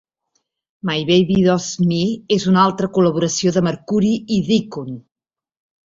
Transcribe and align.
"My 0.89 1.03
Baby 1.09 1.35
Does 1.49 1.67
Me" 1.91 2.01
és 2.39 2.47
una 2.55 2.63
altra 2.65 2.91
col·laboració 2.99 3.57
de 3.59 3.67
Mercury 3.71 4.15
i 4.41 4.45
Deacon. 4.53 4.95